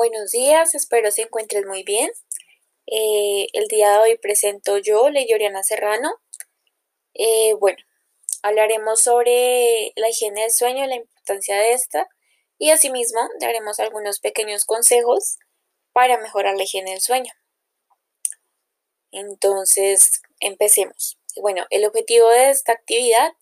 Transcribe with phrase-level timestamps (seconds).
[0.00, 2.10] Buenos días, espero se encuentres muy bien.
[2.86, 6.10] Eh, el día de hoy presento yo, Ley Oriana Serrano.
[7.12, 7.76] Eh, bueno,
[8.40, 12.08] hablaremos sobre la higiene del sueño, la importancia de esta
[12.56, 15.36] y asimismo daremos algunos pequeños consejos
[15.92, 17.34] para mejorar la higiene del sueño.
[19.10, 21.18] Entonces, empecemos.
[21.42, 23.34] Bueno, el objetivo de esta actividad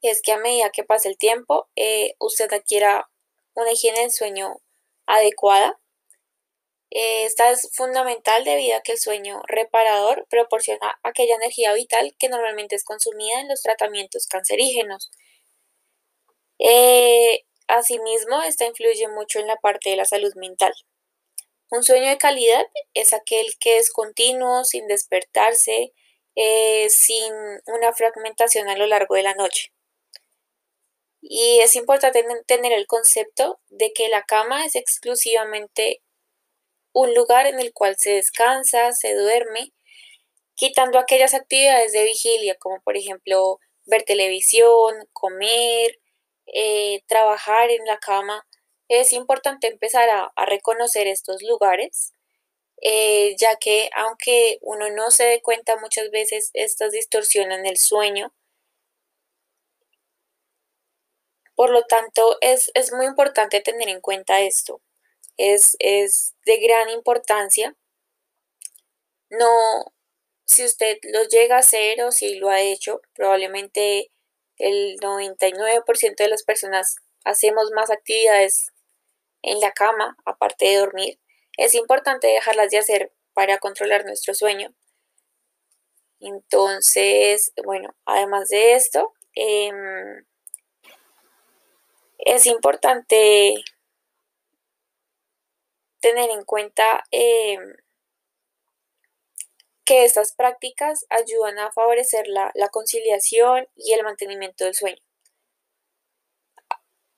[0.00, 3.10] es que a medida que pase el tiempo, eh, usted adquiera
[3.52, 4.56] una higiene del sueño
[5.04, 5.78] adecuada
[6.90, 12.76] esta es fundamental debido a que el sueño reparador proporciona aquella energía vital que normalmente
[12.76, 15.10] es consumida en los tratamientos cancerígenos.
[16.58, 20.72] Eh, asimismo, esta influye mucho en la parte de la salud mental.
[21.70, 22.64] Un sueño de calidad
[22.94, 25.92] es aquel que es continuo, sin despertarse,
[26.36, 27.32] eh, sin
[27.66, 29.72] una fragmentación a lo largo de la noche.
[31.20, 36.02] Y es importante tener el concepto de que la cama es exclusivamente
[36.96, 39.74] un lugar en el cual se descansa, se duerme,
[40.54, 46.00] quitando aquellas actividades de vigilia, como por ejemplo ver televisión, comer,
[46.46, 48.46] eh, trabajar en la cama.
[48.88, 52.14] Es importante empezar a, reconocer estos lugares,
[52.82, 58.32] eh, ya que aunque uno no se dé cuenta muchas veces, estas distorsionan el sueño.
[61.54, 64.80] Por lo tanto, es, es muy importante tener en cuenta esto
[65.36, 65.76] es,
[66.44, 67.76] de gran importancia.
[69.30, 69.92] No,
[70.44, 74.10] si usted lo llega a hacer o si lo ha hecho, probablemente
[74.58, 78.72] el 99% de las personas hacemos más actividades
[79.42, 81.20] en la cama, aparte de dormir.
[81.56, 84.74] Es importante dejarlas de hacer para controlar nuestro sueño.
[86.20, 90.24] Entonces, bueno, además de esto, em,
[92.18, 93.62] es importante
[96.06, 97.74] tener en cuenta em,
[99.84, 105.02] que estas prácticas ayudan a favorecer la, conciliación y el mantenimiento del sueño.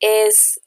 [0.00, 0.62] Es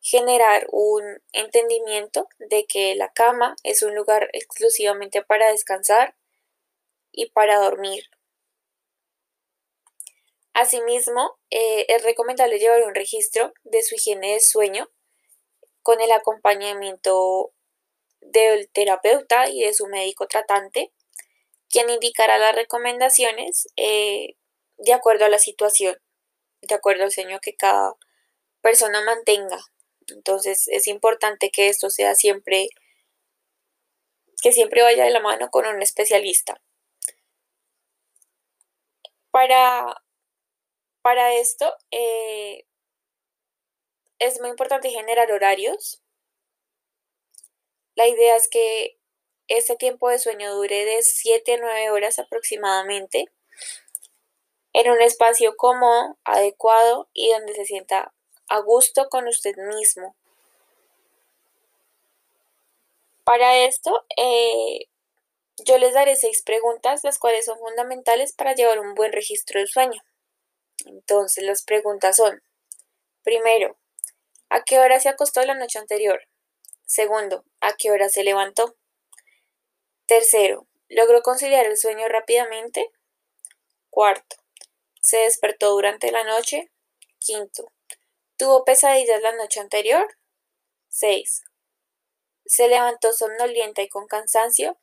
[0.00, 6.16] generar un entendimiento de que la cama es un lugar exclusivamente para descansar
[7.12, 8.06] y para dormir.
[10.52, 14.90] Asimismo, eh, es recomendable llevar un registro de su higiene de sueño
[15.84, 17.52] con el acompañamiento
[18.22, 20.92] del terapeuta y de su médico tratante,
[21.68, 24.34] quien indicará las recomendaciones eh,
[24.78, 25.96] de acuerdo a la situación,
[26.62, 27.94] de acuerdo al sueño que cada
[28.62, 29.58] persona mantenga.
[30.08, 32.68] Entonces es importante que esto sea siempre,
[34.42, 36.62] que siempre vaya de la mano con un especialista.
[39.30, 40.02] Para,
[41.02, 42.64] para esto, eh,
[44.26, 46.02] es muy importante generar horarios.
[47.94, 48.98] La idea es que
[49.48, 53.30] ese tiempo de sueño dure de 7 a 9 horas aproximadamente
[54.72, 58.12] en un espacio cómodo, adecuado y donde se sienta
[58.48, 60.16] a gusto con usted mismo.
[63.24, 64.88] Para esto, eh,
[65.64, 69.68] yo les daré seis preguntas, las cuales son fundamentales para llevar un buen registro del
[69.68, 70.02] sueño.
[70.84, 72.42] Entonces, las preguntas son,
[73.22, 73.76] primero,
[74.54, 76.28] ¿A qué hora se acostó la noche anterior?
[76.86, 78.76] Segundo, ¿a qué hora se levantó?
[80.06, 82.88] Tercero, ¿logró conciliar el sueño rápidamente?
[83.90, 84.36] Cuarto,
[85.00, 86.70] ¿se despertó durante la noche?
[87.18, 87.72] Quinto,
[88.36, 90.06] ¿tuvo pesadillas la noche anterior?
[90.88, 91.42] Seis,
[92.46, 94.78] ¿se levantó somnolienta y con cansancio?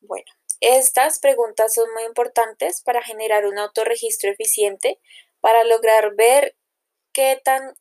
[0.00, 4.98] Bueno, estas preguntas son muy importantes para generar un autorregistro eficiente
[5.38, 6.56] para lograr ver
[7.12, 7.76] qué tan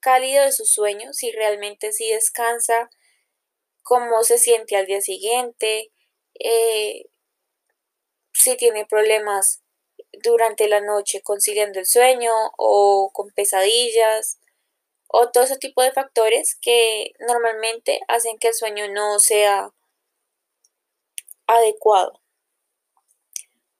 [0.00, 2.90] cálido de su sueño, si realmente sí descansa,
[3.82, 5.92] cómo se siente al día siguiente,
[6.38, 7.06] eh,
[8.32, 9.62] si tiene problemas
[10.22, 14.38] durante la noche conciliando el sueño o con pesadillas
[15.08, 19.72] o todo ese tipo de factores que normalmente hacen que el sueño no sea
[21.46, 22.20] adecuado.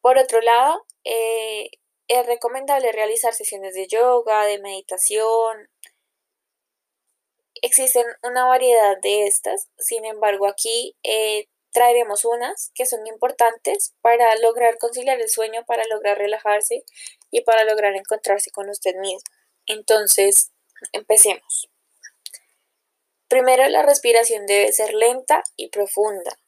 [0.00, 1.68] Por otro lado, eh,
[2.08, 5.68] es recomendable realizar sesiones de yoga, de meditación,
[7.66, 14.32] Existen una variedad de estas, sin embargo aquí eh, traeremos unas que son importantes para
[14.36, 16.84] lograr conciliar el sueño, para lograr relajarse
[17.32, 19.18] y para lograr encontrarse con usted mismo.
[19.66, 20.52] Entonces,
[20.92, 21.68] empecemos.
[23.26, 26.38] Primero, la respiración debe ser lenta y profunda.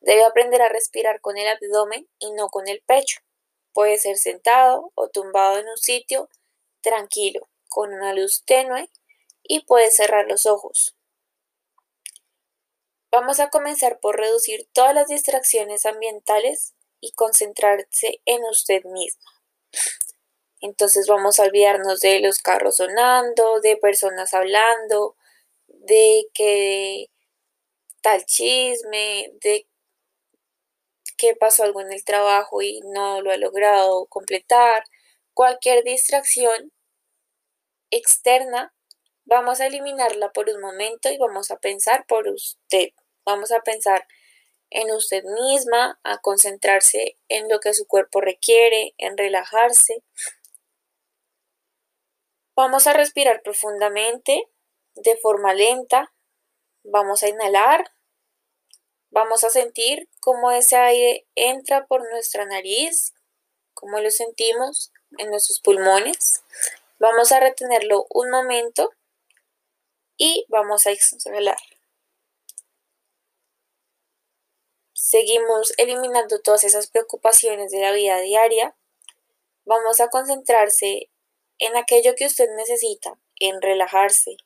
[0.00, 3.20] Debe aprender a respirar con el abdomen y no con el pecho.
[3.72, 6.28] Puede ser sentado o tumbado en un sitio
[6.80, 8.90] tranquilo, con una luz tenue
[9.50, 10.94] y puede cerrar los ojos.
[13.10, 19.28] Vamos a comenzar por reducir todas las distracciones ambientales y concentrarse en usted misma.
[20.60, 25.16] Entonces vamos a olvidarnos de los carros sonando, de personas hablando,
[25.66, 27.10] de que
[28.02, 29.66] tal chisme, de
[31.18, 34.84] que pasó algo en el trabajo y no lo ha logrado completar.
[35.34, 36.70] Cualquier distracción
[37.90, 38.72] externa,
[39.30, 42.90] vamos a eliminarla por un momento y vamos a pensar por usted.
[43.24, 44.06] Vamos a pensar
[44.70, 50.02] en usted misma, a concentrarse en lo que su cuerpo requiere, en relajarse.
[52.56, 54.48] Vamos a respirar profundamente,
[54.96, 56.12] de forma lenta.
[56.82, 57.92] Vamos a inhalar.
[59.10, 63.14] Vamos a sentir cómo ese aire entra por nuestra nariz,
[63.74, 66.42] cómo lo sentimos en nuestros pulmones.
[66.98, 68.92] Vamos a retenerlo un momento
[70.20, 71.56] y vamos a exhalar.
[74.92, 78.76] Seguimos eliminando todas esas preocupaciones de la vida diaria.
[79.64, 81.10] Vamos a concentrarse
[81.58, 84.36] en aquello que usted necesita, en relajarse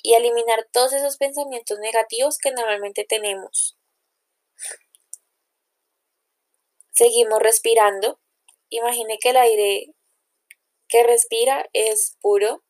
[0.00, 3.76] y eliminar todos esos pensamientos negativos que normalmente tenemos.
[6.92, 8.20] Seguimos respirando.
[8.68, 9.94] Imagine que el aire
[10.86, 12.62] que respira es puro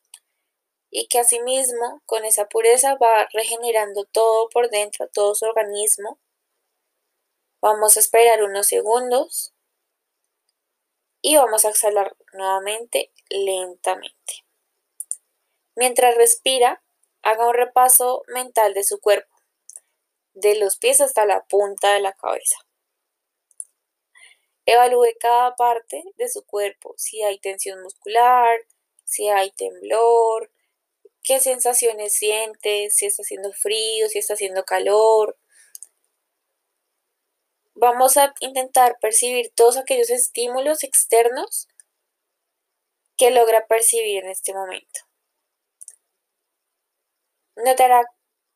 [0.99, 6.19] y que asimismo con esa pureza va regenerando todo por dentro, todo su organismo
[7.61, 9.53] Vamos a esperar unos segundos
[11.21, 14.45] y vamos a exhalar nuevamente lentamente.
[15.75, 16.81] Mientras respira,
[17.23, 19.35] haga un repaso mental de su cuerpo,
[20.35, 22.57] de los pies hasta la punta de la cabeza.
[24.65, 28.61] Evalúe cada parte de su cuerpo, si hay tensión muscular,
[29.03, 30.53] si hay temblor,
[31.26, 35.37] qué sensaciones siente, si está haciendo frío, si está haciendo calor,
[37.75, 41.67] vamos a intentar percibir todos aquellos estímulos externos
[43.19, 45.00] que logra percibir en este momento.
[47.56, 48.05] Notará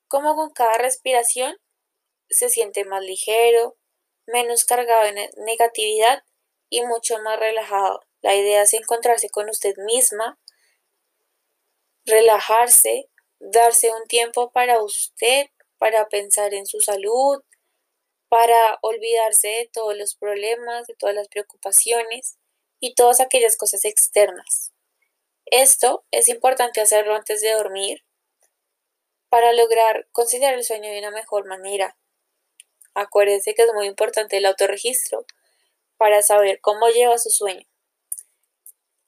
[0.06, 1.56] cómo con cada respiración
[2.28, 3.76] se siente más ligero,
[4.26, 6.22] menos cargado en negatividad
[6.68, 8.00] y mucho más relajado.
[8.20, 10.38] La idea es encontrarse con usted misma,
[12.04, 13.08] relajarse,
[13.38, 15.46] darse un tiempo para usted,
[15.78, 17.42] para pensar en su salud,
[18.28, 22.38] para olvidarse de todos los problemas, de todas las preocupaciones
[22.78, 24.72] y todas aquellas cosas externas.
[25.46, 28.04] Esto es importante hacerlo antes de dormir
[29.28, 31.96] para lograr conciliar el sueño de una mejor manera.
[32.94, 35.24] Acuérdense que es muy importante el autorregistro
[35.96, 37.66] para saber cómo lleva su sueño.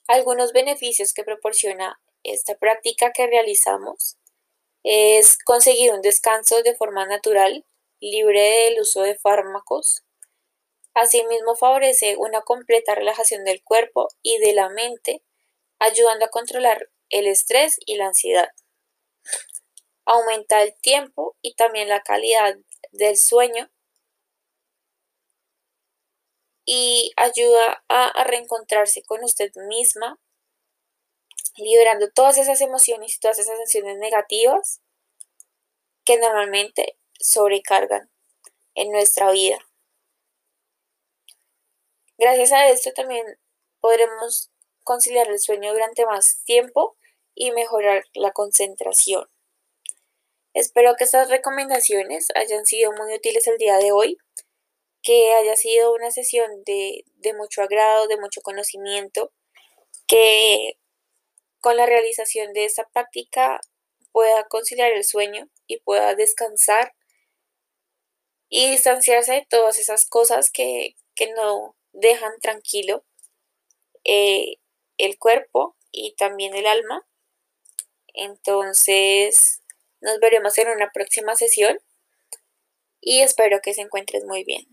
[0.07, 4.17] Algunos beneficios que proporciona esta práctica que realizamos
[4.83, 7.65] es conseguir un descanso de forma natural
[7.99, 10.03] libre del uso de fármacos.
[10.93, 15.23] Asimismo, favorece una completa relajación del cuerpo y de la mente,
[15.79, 18.49] ayudando a controlar el estrés y la ansiedad.
[20.05, 22.57] Aumenta el tiempo y también la calidad
[22.91, 23.71] del sueño
[26.65, 30.19] y ayuda a, reencontrarse con usted misma,
[31.57, 34.81] liberando todas esas emociones y todas esas sensaciones negativas
[36.03, 38.09] que normalmente sobrecargan
[38.75, 39.57] en nuestra vida.
[42.17, 43.25] Gracias a esto también
[43.79, 44.51] podremos
[44.83, 46.97] conciliar el sueño durante más tiempo
[47.35, 49.27] y mejorar la concentración.
[50.53, 54.17] Espero que estas recomendaciones hayan sido muy útiles el día de hoy,
[55.01, 59.31] que haya sido una sesión de, de mucho agrado, de mucho conocimiento,
[60.07, 60.77] que
[61.63, 63.61] con la realización de esta práctica
[64.11, 66.93] pueda conciliar el sueño y pueda descansar
[68.49, 70.97] y distanciarse de todas esas cosas que,
[71.37, 73.05] no dejan tranquilo
[74.03, 74.57] eh,
[74.97, 77.07] el cuerpo y también el alma.
[78.13, 79.61] Entonces,
[80.01, 81.79] nos veremos en una próxima sesión
[82.99, 84.72] y espero que se encuentres muy bien.